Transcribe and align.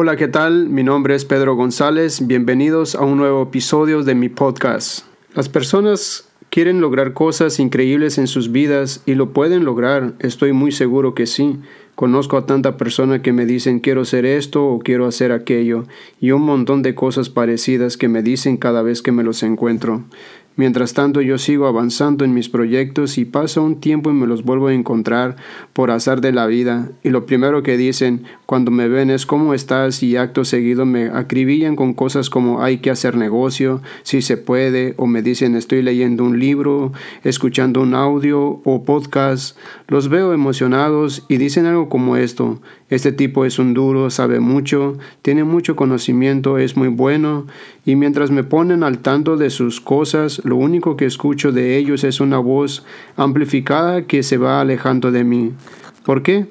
Hola, 0.00 0.14
¿qué 0.14 0.28
tal? 0.28 0.68
Mi 0.68 0.84
nombre 0.84 1.16
es 1.16 1.24
Pedro 1.24 1.56
González. 1.56 2.24
Bienvenidos 2.24 2.94
a 2.94 3.00
un 3.00 3.16
nuevo 3.16 3.42
episodio 3.42 4.04
de 4.04 4.14
mi 4.14 4.28
podcast. 4.28 5.04
Las 5.34 5.48
personas 5.48 6.28
quieren 6.50 6.80
lograr 6.80 7.14
cosas 7.14 7.58
increíbles 7.58 8.16
en 8.16 8.28
sus 8.28 8.52
vidas 8.52 9.02
y 9.06 9.16
lo 9.16 9.32
pueden 9.32 9.64
lograr. 9.64 10.14
Estoy 10.20 10.52
muy 10.52 10.70
seguro 10.70 11.16
que 11.16 11.26
sí. 11.26 11.58
Conozco 11.96 12.36
a 12.36 12.46
tanta 12.46 12.76
persona 12.76 13.22
que 13.22 13.32
me 13.32 13.44
dicen 13.44 13.80
quiero 13.80 14.02
hacer 14.02 14.24
esto 14.24 14.64
o 14.68 14.78
quiero 14.78 15.04
hacer 15.04 15.32
aquello 15.32 15.82
y 16.20 16.30
un 16.30 16.42
montón 16.42 16.82
de 16.82 16.94
cosas 16.94 17.28
parecidas 17.28 17.96
que 17.96 18.06
me 18.06 18.22
dicen 18.22 18.56
cada 18.56 18.82
vez 18.82 19.02
que 19.02 19.10
me 19.10 19.24
los 19.24 19.42
encuentro. 19.42 20.04
Mientras 20.58 20.92
tanto 20.92 21.20
yo 21.20 21.38
sigo 21.38 21.68
avanzando 21.68 22.24
en 22.24 22.34
mis 22.34 22.48
proyectos 22.48 23.16
y 23.16 23.24
pasa 23.24 23.60
un 23.60 23.78
tiempo 23.78 24.10
y 24.10 24.12
me 24.12 24.26
los 24.26 24.42
vuelvo 24.42 24.66
a 24.66 24.74
encontrar 24.74 25.36
por 25.72 25.92
azar 25.92 26.20
de 26.20 26.32
la 26.32 26.48
vida 26.48 26.90
y 27.04 27.10
lo 27.10 27.26
primero 27.26 27.62
que 27.62 27.76
dicen 27.76 28.24
cuando 28.44 28.72
me 28.72 28.88
ven 28.88 29.08
es 29.08 29.24
cómo 29.24 29.54
estás 29.54 30.02
y 30.02 30.16
acto 30.16 30.44
seguido 30.44 30.84
me 30.84 31.10
acribillan 31.10 31.76
con 31.76 31.94
cosas 31.94 32.28
como 32.28 32.60
hay 32.60 32.78
que 32.78 32.90
hacer 32.90 33.16
negocio, 33.16 33.82
si 34.02 34.20
se 34.20 34.36
puede 34.36 34.94
o 34.96 35.06
me 35.06 35.22
dicen 35.22 35.54
estoy 35.54 35.80
leyendo 35.80 36.24
un 36.24 36.40
libro, 36.40 36.92
escuchando 37.22 37.80
un 37.80 37.94
audio 37.94 38.60
o 38.64 38.82
podcast. 38.84 39.56
Los 39.86 40.08
veo 40.08 40.32
emocionados 40.32 41.24
y 41.28 41.36
dicen 41.36 41.66
algo 41.66 41.88
como 41.88 42.16
esto, 42.16 42.60
este 42.90 43.12
tipo 43.12 43.44
es 43.44 43.58
un 43.58 43.74
duro, 43.74 44.10
sabe 44.10 44.40
mucho, 44.40 44.96
tiene 45.22 45.44
mucho 45.44 45.76
conocimiento, 45.76 46.58
es 46.58 46.76
muy 46.76 46.88
bueno, 46.88 47.46
y 47.84 47.96
mientras 47.96 48.30
me 48.30 48.44
ponen 48.44 48.82
al 48.82 48.98
tanto 48.98 49.36
de 49.36 49.50
sus 49.50 49.80
cosas, 49.80 50.42
lo 50.48 50.56
único 50.56 50.96
que 50.96 51.06
escucho 51.06 51.52
de 51.52 51.76
ellos 51.76 52.04
es 52.04 52.20
una 52.20 52.38
voz 52.38 52.84
amplificada 53.16 54.02
que 54.02 54.22
se 54.22 54.38
va 54.38 54.60
alejando 54.60 55.12
de 55.12 55.24
mí. 55.24 55.52
¿Por 56.04 56.22
qué? 56.22 56.46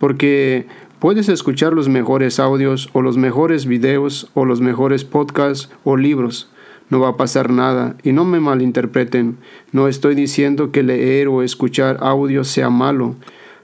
Porque 0.00 0.66
puedes 0.98 1.28
escuchar 1.28 1.72
los 1.72 1.88
mejores 1.88 2.40
audios 2.40 2.88
o 2.92 3.02
los 3.02 3.16
mejores 3.16 3.66
videos 3.66 4.30
o 4.34 4.44
los 4.44 4.60
mejores 4.60 5.04
podcasts 5.04 5.70
o 5.84 5.96
libros. 5.96 6.50
No 6.88 7.00
va 7.00 7.10
a 7.10 7.16
pasar 7.16 7.50
nada 7.50 7.96
y 8.02 8.12
no 8.12 8.24
me 8.24 8.40
malinterpreten. 8.40 9.36
No 9.70 9.88
estoy 9.88 10.14
diciendo 10.14 10.72
que 10.72 10.82
leer 10.82 11.28
o 11.28 11.42
escuchar 11.42 11.98
audios 12.00 12.48
sea 12.48 12.70
malo. 12.70 13.14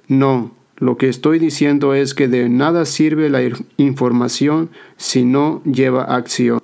No, 0.06 0.52
lo 0.76 0.96
que 0.96 1.08
estoy 1.08 1.38
diciendo 1.38 1.92
es 1.92 2.14
que 2.14 2.28
de 2.28 2.48
nada 2.48 2.84
sirve 2.84 3.30
la 3.30 3.41
información 3.76 4.70
si 4.96 5.24
no 5.24 5.62
lleva 5.64 6.04
acción. 6.04 6.60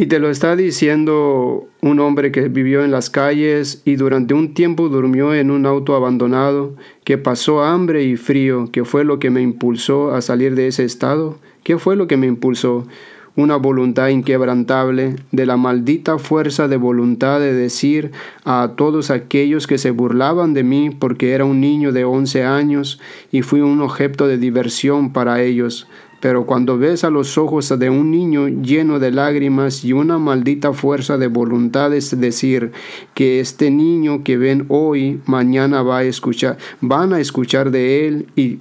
Y 0.00 0.06
te 0.06 0.20
lo 0.20 0.30
está 0.30 0.54
diciendo 0.54 1.66
un 1.80 1.98
hombre 1.98 2.30
que 2.30 2.46
vivió 2.46 2.84
en 2.84 2.92
las 2.92 3.10
calles 3.10 3.82
y 3.84 3.96
durante 3.96 4.32
un 4.32 4.54
tiempo 4.54 4.88
durmió 4.88 5.34
en 5.34 5.50
un 5.50 5.66
auto 5.66 5.96
abandonado, 5.96 6.76
que 7.02 7.18
pasó 7.18 7.64
hambre 7.64 8.04
y 8.04 8.14
frío, 8.14 8.70
que 8.70 8.84
fue 8.84 9.02
lo 9.02 9.18
que 9.18 9.30
me 9.30 9.42
impulsó 9.42 10.14
a 10.14 10.20
salir 10.20 10.54
de 10.54 10.68
ese 10.68 10.84
estado. 10.84 11.38
¿Qué 11.64 11.78
fue 11.78 11.96
lo 11.96 12.06
que 12.06 12.16
me 12.16 12.28
impulsó? 12.28 12.86
una 13.38 13.54
voluntad 13.54 14.08
inquebrantable, 14.08 15.14
de 15.30 15.46
la 15.46 15.56
maldita 15.56 16.18
fuerza 16.18 16.66
de 16.66 16.76
voluntad 16.76 17.38
de 17.38 17.54
decir 17.54 18.10
a 18.44 18.72
todos 18.76 19.12
aquellos 19.12 19.68
que 19.68 19.78
se 19.78 19.92
burlaban 19.92 20.54
de 20.54 20.64
mí 20.64 20.90
porque 20.90 21.34
era 21.34 21.44
un 21.44 21.60
niño 21.60 21.92
de 21.92 22.04
once 22.04 22.42
años 22.42 22.98
y 23.30 23.42
fui 23.42 23.60
un 23.60 23.80
objeto 23.80 24.26
de 24.26 24.38
diversión 24.38 25.12
para 25.12 25.40
ellos. 25.40 25.86
Pero 26.20 26.46
cuando 26.46 26.78
ves 26.78 27.04
a 27.04 27.10
los 27.10 27.38
ojos 27.38 27.68
de 27.78 27.90
un 27.90 28.10
niño 28.10 28.48
lleno 28.48 28.98
de 28.98 29.10
lágrimas 29.10 29.84
y 29.84 29.92
una 29.92 30.18
maldita 30.18 30.72
fuerza 30.72 31.16
de 31.16 31.28
voluntad 31.28 31.94
es 31.94 32.18
decir 32.18 32.72
que 33.14 33.40
este 33.40 33.70
niño 33.70 34.24
que 34.24 34.36
ven 34.36 34.66
hoy, 34.68 35.20
mañana 35.26 35.82
va 35.82 35.98
a 35.98 36.04
escuchar, 36.04 36.58
van 36.80 37.12
a 37.12 37.20
escuchar 37.20 37.70
de 37.70 38.08
él 38.08 38.26
y, 38.34 38.58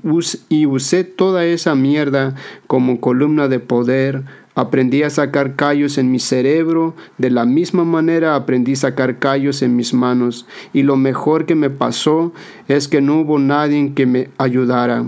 y 0.49 0.65
usé 0.65 1.03
toda 1.03 1.45
esa 1.45 1.75
mierda 1.75 2.35
como 2.67 2.99
columna 2.99 3.47
de 3.47 3.59
poder 3.59 4.23
Aprendí 4.57 5.03
a 5.03 5.11
sacar 5.11 5.55
callos 5.55 5.99
en 5.99 6.11
mi 6.11 6.17
cerebro, 6.17 6.95
de 7.19 7.29
la 7.29 7.45
misma 7.45 7.83
manera 7.83 8.33
aprendí 8.33 8.73
a 8.73 8.77
sacar 8.77 9.19
callos 9.19 9.61
en 9.61 9.75
mis 9.75 9.93
manos, 9.93 10.47
y 10.73 10.81
lo 10.81 10.97
mejor 10.97 11.45
que 11.45 11.53
me 11.53 11.69
pasó 11.69 12.33
es 12.67 12.87
que 12.87 12.99
no 12.99 13.19
hubo 13.19 13.37
nadie 13.37 13.93
que 13.93 14.07
me 14.07 14.31
ayudara. 14.39 15.05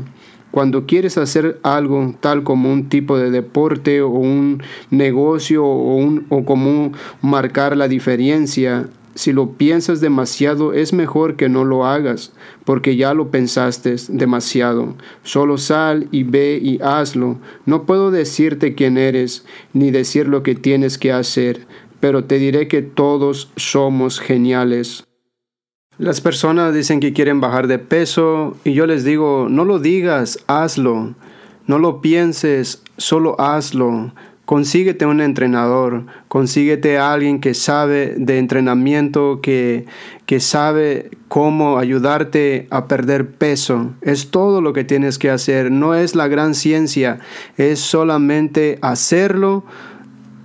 Cuando 0.52 0.86
quieres 0.86 1.18
hacer 1.18 1.60
algo 1.64 2.16
tal 2.20 2.44
como 2.44 2.72
un 2.72 2.90
tipo 2.90 3.18
de 3.18 3.32
deporte 3.32 4.02
o 4.02 4.10
un 4.10 4.64
negocio 4.90 5.66
o, 5.66 5.96
un, 5.96 6.26
o 6.30 6.44
como 6.44 6.92
marcar 7.22 7.78
la 7.78 7.88
diferencia, 7.88 8.90
si 9.20 9.34
lo 9.34 9.52
piensas 9.52 10.00
demasiado, 10.00 10.72
es 10.72 10.94
mejor 10.94 11.36
que 11.36 11.50
no 11.50 11.66
lo 11.66 11.86
hagas, 11.86 12.32
porque 12.64 12.96
ya 12.96 13.14
lo 13.14 13.32
pensaste 13.32 13.96
demasiado. 14.08 14.96
Solo 15.24 15.58
sal 15.58 16.08
y 16.12 16.24
ve 16.24 16.58
y 16.62 16.80
hazlo. 16.82 17.38
No 17.66 17.84
puedo 17.84 18.12
decirte 18.12 18.76
quién 18.76 18.98
eres, 18.98 19.46
ni 19.74 19.92
decir 19.92 20.30
lo 20.30 20.42
que 20.42 20.56
tienes 20.56 20.98
que 20.98 21.12
hacer, 21.12 21.68
pero 22.00 22.24
te 22.24 22.40
diré 22.40 22.70
que 22.70 22.82
todos 22.82 23.52
somos 23.58 24.22
geniales. 24.22 25.04
Las 26.00 26.22
personas 26.22 26.74
dicen 26.74 27.02
que 27.02 27.12
quieren 27.12 27.42
bajar 27.42 27.68
de 27.68 27.78
peso 27.78 28.56
y 28.64 28.72
yo 28.72 28.88
les 28.88 29.04
digo, 29.04 29.48
no 29.50 29.66
lo 29.66 29.80
digas, 29.80 30.40
hazlo. 30.48 31.14
No 31.68 31.78
lo 31.78 32.00
pienses, 32.00 32.82
solo 32.96 33.36
hazlo. 33.38 34.14
Consíguete 34.46 35.06
un 35.06 35.20
entrenador, 35.20 36.06
consíguete 36.30 36.98
a 36.98 37.12
alguien 37.12 37.42
que 37.42 37.54
sabe 37.54 38.16
de 38.18 38.38
entrenamiento, 38.38 39.42
que, 39.42 39.88
que 40.26 40.40
sabe 40.40 41.12
cómo 41.28 41.78
ayudarte 41.78 42.68
a 42.72 42.88
perder 42.88 43.32
peso. 43.32 43.92
Es 44.02 44.32
todo 44.32 44.62
lo 44.62 44.72
que 44.72 44.86
tienes 44.86 45.20
que 45.20 45.30
hacer. 45.30 45.70
No 45.70 45.96
es 45.96 46.16
la 46.16 46.30
gran 46.30 46.56
ciencia, 46.56 47.20
es 47.58 47.82
solamente 47.82 48.80
hacerlo 48.82 49.66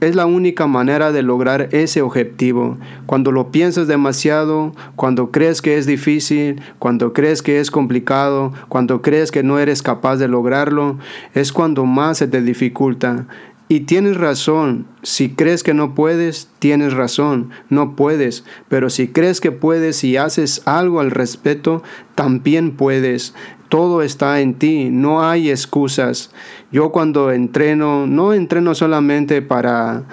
es 0.00 0.14
la 0.14 0.26
única 0.26 0.66
manera 0.66 1.12
de 1.12 1.22
lograr 1.22 1.68
ese 1.72 2.02
objetivo. 2.02 2.78
Cuando 3.06 3.32
lo 3.32 3.50
piensas 3.50 3.86
demasiado, 3.86 4.72
cuando 4.96 5.30
crees 5.30 5.62
que 5.62 5.78
es 5.78 5.86
difícil, 5.86 6.60
cuando 6.78 7.12
crees 7.12 7.42
que 7.42 7.60
es 7.60 7.70
complicado, 7.70 8.52
cuando 8.68 9.02
crees 9.02 9.30
que 9.30 9.42
no 9.42 9.58
eres 9.58 9.82
capaz 9.82 10.16
de 10.16 10.28
lograrlo, 10.28 10.98
es 11.34 11.52
cuando 11.52 11.86
más 11.86 12.18
se 12.18 12.28
te 12.28 12.42
dificulta. 12.42 13.26
Y 13.66 13.80
tienes 13.80 14.18
razón, 14.18 14.86
si 15.02 15.30
crees 15.30 15.62
que 15.62 15.72
no 15.72 15.94
puedes, 15.94 16.50
tienes 16.58 16.92
razón, 16.92 17.48
no 17.70 17.96
puedes, 17.96 18.44
pero 18.68 18.90
si 18.90 19.08
crees 19.08 19.40
que 19.40 19.52
puedes 19.52 20.04
y 20.04 20.18
haces 20.18 20.60
algo 20.66 21.00
al 21.00 21.10
respecto, 21.10 21.82
también 22.14 22.76
puedes. 22.76 23.34
Todo 23.74 24.02
está 24.02 24.38
en 24.38 24.54
ti, 24.54 24.88
no 24.88 25.28
hay 25.28 25.50
excusas. 25.50 26.30
Yo 26.70 26.92
cuando 26.92 27.32
entreno, 27.32 28.06
no 28.06 28.32
entreno 28.32 28.72
solamente 28.72 29.42
para 29.42 30.04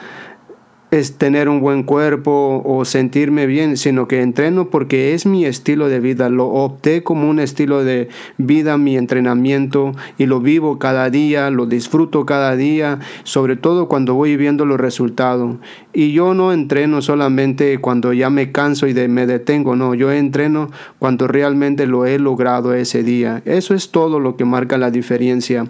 es 0.91 1.13
tener 1.13 1.47
un 1.47 1.61
buen 1.61 1.83
cuerpo 1.83 2.61
o 2.65 2.83
sentirme 2.83 3.45
bien, 3.45 3.77
sino 3.77 4.09
que 4.09 4.21
entreno 4.21 4.69
porque 4.69 5.13
es 5.13 5.25
mi 5.25 5.45
estilo 5.45 5.87
de 5.87 6.01
vida. 6.01 6.27
Lo 6.27 6.47
opté 6.47 7.01
como 7.01 7.29
un 7.29 7.39
estilo 7.39 7.85
de 7.85 8.09
vida, 8.37 8.77
mi 8.77 8.97
entrenamiento, 8.97 9.93
y 10.17 10.25
lo 10.25 10.41
vivo 10.41 10.79
cada 10.79 11.09
día, 11.09 11.49
lo 11.49 11.65
disfruto 11.65 12.25
cada 12.25 12.57
día, 12.57 12.99
sobre 13.23 13.55
todo 13.55 13.87
cuando 13.87 14.15
voy 14.15 14.35
viendo 14.35 14.65
los 14.65 14.81
resultados. 14.81 15.55
Y 15.93 16.11
yo 16.11 16.33
no 16.33 16.51
entreno 16.51 17.01
solamente 17.01 17.77
cuando 17.79 18.11
ya 18.11 18.29
me 18.29 18.51
canso 18.51 18.85
y 18.85 18.93
me 18.93 19.25
detengo, 19.25 19.77
no, 19.77 19.95
yo 19.95 20.11
entreno 20.11 20.71
cuando 20.99 21.29
realmente 21.29 21.87
lo 21.87 22.05
he 22.05 22.19
logrado 22.19 22.73
ese 22.73 23.01
día. 23.01 23.41
Eso 23.45 23.75
es 23.75 23.91
todo 23.91 24.19
lo 24.19 24.35
que 24.35 24.43
marca 24.43 24.77
la 24.77 24.91
diferencia 24.91 25.65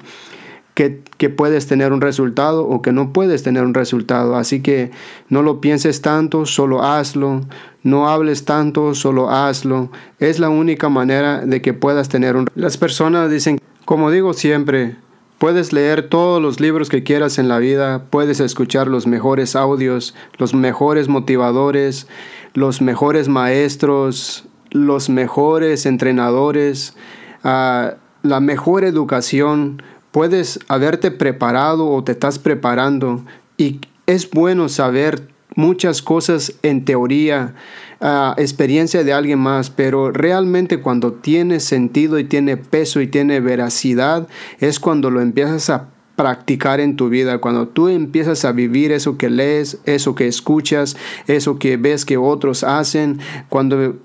que, 0.73 1.29
puedes 1.29 1.67
tener 1.67 1.93
un 1.93 2.01
resultado 2.01 2.67
o 2.67 2.81
que 2.81 2.91
no 2.91 3.13
puedes 3.13 3.43
tener 3.43 3.63
un 3.63 3.73
resultado. 3.73 4.35
Así 4.35 4.61
que 4.61 4.91
no 5.29 5.41
lo 5.41 5.61
pienses 5.61 6.01
tanto, 6.01 6.45
solo 6.45 6.83
hazlo. 6.83 7.41
No 7.83 8.09
hables 8.09 8.45
tanto, 8.45 8.93
solo 8.95 9.29
hazlo. 9.29 9.91
Es 10.19 10.39
la 10.39 10.49
única 10.49 10.89
manera 10.89 11.45
de 11.45 11.61
que 11.61 11.73
puedas 11.73 12.09
tener 12.09 12.35
un... 12.35 12.47
Las 12.55 12.77
personas 12.77 13.29
dicen, 13.29 13.59
como 13.85 14.11
digo 14.11 14.33
siempre, 14.33 14.95
Puedes 15.41 15.73
leer 15.73 16.07
todos 16.07 16.39
los 16.39 16.59
libros 16.59 16.87
que 16.89 17.01
quieras 17.01 17.39
en 17.39 17.47
la 17.47 17.57
vida, 17.57 18.05
puedes 18.11 18.39
escuchar 18.39 18.87
los 18.87 19.07
mejores 19.07 19.55
audios, 19.55 20.13
los 20.37 20.53
mejores 20.53 21.07
motivadores, 21.07 22.05
los 22.53 22.79
mejores 22.79 23.27
maestros, 23.27 24.45
los 24.69 25.09
mejores 25.09 25.87
entrenadores, 25.87 26.95
ah, 27.43 27.95
la 28.21 28.39
mejor 28.39 28.83
educación, 28.83 29.81
puedes 30.11 30.59
haberte 30.67 31.11
preparado 31.11 31.87
o 31.89 32.03
te 32.03 32.11
estás 32.13 32.39
preparando 32.39 33.23
y 33.57 33.79
es 34.05 34.29
bueno 34.29 34.69
saber 34.69 35.27
muchas 35.55 36.01
cosas 36.01 36.53
en 36.63 36.85
teoría, 36.85 37.55
uh, 37.99 38.39
experiencia 38.39 39.03
de 39.03 39.13
alguien 39.13 39.39
más, 39.39 39.69
pero 39.69 40.11
realmente 40.11 40.79
cuando 40.79 41.13
tiene 41.13 41.59
sentido 41.59 42.19
y 42.19 42.23
tiene 42.23 42.57
peso 42.57 43.01
y 43.01 43.07
tiene 43.07 43.39
veracidad 43.39 44.27
es 44.59 44.79
cuando 44.79 45.11
lo 45.11 45.21
empiezas 45.21 45.69
a 45.69 45.87
practicar 46.15 46.79
en 46.79 46.95
tu 46.95 47.09
vida, 47.09 47.39
cuando 47.39 47.67
tú 47.67 47.87
empiezas 47.87 48.45
a 48.45 48.51
vivir 48.51 48.91
eso 48.91 49.17
que 49.17 49.29
lees, 49.29 49.79
eso 49.85 50.13
que 50.13 50.27
escuchas, 50.27 50.95
eso 51.27 51.57
que 51.57 51.77
ves 51.77 52.05
que 52.05 52.17
otros 52.17 52.63
hacen, 52.63 53.19
cuando 53.49 53.95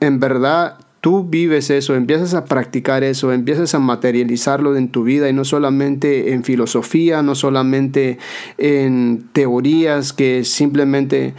en 0.00 0.20
verdad 0.20 0.78
tú 1.00 1.24
vives 1.24 1.70
eso, 1.70 1.94
empiezas 1.94 2.34
a 2.34 2.44
practicar 2.44 3.04
eso, 3.04 3.32
empiezas 3.32 3.74
a 3.74 3.78
materializarlo 3.78 4.76
en 4.76 4.88
tu 4.88 5.04
vida 5.04 5.28
y 5.28 5.32
no 5.32 5.44
solamente 5.44 6.32
en 6.32 6.44
filosofía, 6.44 7.22
no 7.22 7.34
solamente 7.34 8.18
en 8.58 9.28
teorías 9.32 10.12
que 10.12 10.44
simplemente 10.44 11.34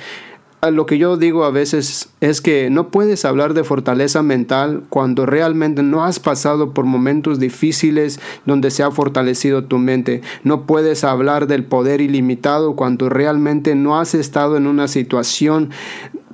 lo 0.72 0.86
que 0.86 0.98
yo 0.98 1.16
digo 1.16 1.46
a 1.46 1.52
veces 1.52 2.10
es 2.20 2.42
que 2.42 2.70
no 2.70 2.90
puedes 2.90 3.24
hablar 3.24 3.54
de 3.54 3.64
fortaleza 3.64 4.24
mental 4.24 4.84
cuando 4.90 5.26
realmente 5.26 5.84
no 5.84 6.04
has 6.04 6.20
pasado 6.20 6.74
por 6.74 6.84
momentos 6.84 7.40
difíciles 7.40 8.20
donde 8.46 8.70
se 8.70 8.84
ha 8.84 8.92
fortalecido 8.92 9.64
tu 9.64 9.78
mente. 9.78 10.22
No 10.44 10.66
puedes 10.66 11.06
hablar 11.06 11.48
del 11.48 11.64
poder 11.64 12.02
ilimitado 12.02 12.76
cuando 12.76 13.08
realmente 13.08 13.74
no 13.74 13.98
has 13.98 14.14
estado 14.14 14.58
en 14.58 14.68
una 14.68 14.90
situación 14.90 15.70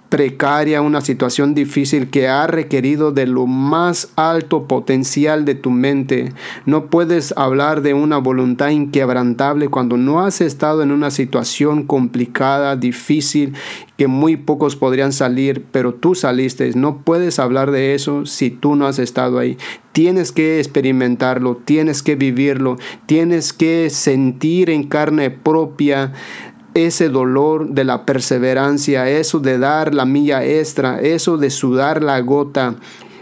precaria, 0.09 0.81
una 0.81 1.01
situación 1.01 1.55
difícil 1.55 2.09
que 2.09 2.27
ha 2.27 2.47
requerido 2.47 3.11
de 3.11 3.27
lo 3.27 3.47
más 3.47 4.09
alto 4.15 4.67
potencial 4.67 5.45
de 5.45 5.55
tu 5.55 5.71
mente. 5.71 6.33
No 6.65 6.87
puedes 6.87 7.33
hablar 7.37 7.81
de 7.81 7.93
una 7.93 8.17
voluntad 8.17 8.69
inquebrantable 8.69 9.67
cuando 9.69 9.97
no 9.97 10.21
has 10.21 10.41
estado 10.41 10.83
en 10.83 10.91
una 10.91 11.11
situación 11.11 11.83
complicada, 11.83 12.75
difícil, 12.75 13.53
que 13.97 14.07
muy 14.07 14.35
pocos 14.37 14.75
podrían 14.75 15.13
salir, 15.13 15.65
pero 15.71 15.93
tú 15.93 16.15
saliste. 16.15 16.71
No 16.75 16.97
puedes 16.97 17.39
hablar 17.39 17.71
de 17.71 17.95
eso 17.95 18.25
si 18.25 18.49
tú 18.49 18.75
no 18.75 18.87
has 18.87 18.99
estado 18.99 19.39
ahí. 19.39 19.57
Tienes 19.91 20.31
que 20.31 20.59
experimentarlo, 20.59 21.55
tienes 21.55 22.03
que 22.03 22.15
vivirlo, 22.15 22.77
tienes 23.05 23.53
que 23.53 23.89
sentir 23.89 24.69
en 24.69 24.83
carne 24.83 25.31
propia 25.31 26.13
ese 26.75 27.07
dolor 27.07 27.69
de 27.69 27.85
la 27.85 28.05
perseverancia, 28.05 29.09
eso 29.09 29.39
de 29.39 29.57
dar 29.57 29.95
la 29.95 30.05
milla 30.05 30.43
extra, 30.43 30.99
eso 30.99 31.37
de 31.37 31.49
sudar 31.49 32.03
la 32.03 32.19
gota, 32.19 32.75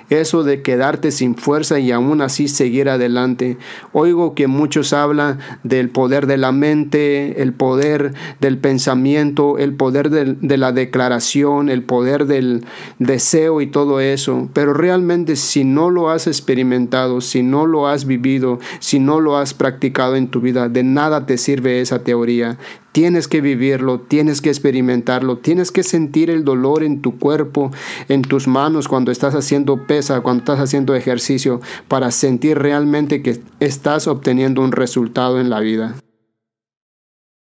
eso 0.10 0.44
de 0.44 0.62
quedarte 0.62 1.12
sin 1.12 1.36
fuerza 1.36 1.80
y 1.80 1.92
aún 1.92 2.22
así 2.22 2.48
seguir 2.48 2.90
adelante. 2.90 3.58
Oigo 3.92 4.34
que 4.34 4.48
muchos 4.48 4.92
hablan 4.92 5.40
del 5.64 5.90
poder 5.90 6.28
de 6.28 6.38
la 6.38 6.52
mente, 6.52 7.42
el 7.42 7.54
poder 7.54 8.14
del 8.42 8.58
pensamiento, 8.58 9.58
el 9.60 9.76
poder 9.76 10.10
de 10.10 10.58
la 10.58 10.72
declaración, 10.72 11.70
el 11.70 11.84
poder 11.84 12.26
del 12.26 12.66
deseo 12.98 13.62
y 13.62 13.68
todo 13.68 14.00
eso, 14.00 14.50
pero 14.54 14.74
realmente 14.74 15.36
si 15.36 15.64
no 15.64 15.92
lo 15.92 16.10
has 16.10 16.26
experimentado, 16.26 17.22
si 17.22 17.44
no 17.44 17.66
lo 17.66 17.88
has 17.88 18.06
vivido, 18.06 18.60
si 18.80 19.00
no 19.00 19.20
lo 19.20 19.38
has 19.38 19.54
practicado 19.54 20.16
en 20.16 20.28
tu 20.28 20.42
vida, 20.42 20.70
de 20.70 20.84
nada 20.84 21.28
te 21.28 21.38
sirve 21.38 21.82
esa 21.82 22.04
teoría. 22.04 22.58
Tienes 22.94 23.28
que 23.28 23.42
vivirlo, 23.42 24.00
tienes 24.00 24.40
que 24.40 24.50
experimentarlo, 24.50 25.40
tienes 25.40 25.72
que 25.72 25.82
sentir 25.82 26.30
el 26.30 26.46
dolor 26.46 26.84
en 26.84 27.02
tu 27.02 27.18
cuerpo, 27.18 27.72
en 28.08 28.22
tus 28.22 28.48
manos 28.48 28.88
cuando 28.88 29.12
estás 29.12 29.34
haciendo 29.34 29.88
pesa, 29.88 30.22
cuando 30.22 30.42
estás 30.42 30.60
haciendo 30.60 30.94
ejercicio, 30.94 31.60
para 31.88 32.12
sentir 32.12 32.60
realmente 32.60 33.24
que 33.24 33.42
estás 33.60 34.08
obteniendo 34.08 34.62
un 34.62 34.72
resultado 34.72 35.42
en 35.42 35.50
la 35.50 35.60
vida. 35.60 35.96